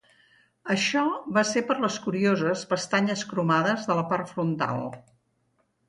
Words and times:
Això 0.75 1.03
va 1.35 1.43
ser 1.51 1.63
per 1.67 1.77
les 1.85 1.99
curioses 2.07 2.65
"pestanyes" 2.73 3.27
cromades 3.35 3.89
de 3.91 4.01
la 4.03 4.09
part 4.15 4.35
frontal. 4.37 4.87